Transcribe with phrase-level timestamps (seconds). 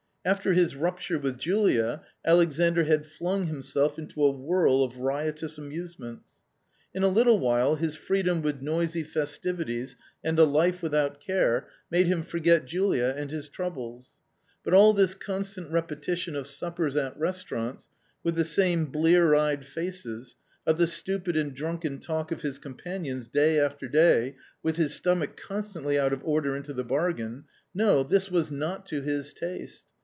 [0.23, 6.43] After his rupture with Julia, Alexandr had flung himself into a whirl of riotous amusements.
[6.93, 12.05] In a little while his freedom with noisy festivities and a life without care made
[12.05, 14.11] him forget Julia and his troubles.
[14.63, 17.89] But all this constant repetition of suppers at restaurants,
[18.23, 20.35] with the same blear eyed faces,
[20.67, 25.35] of the stupid and drunken talk of his companions day after day, with his stomach
[25.35, 29.87] constantly out of order into the bargain— no, this was not to his taste.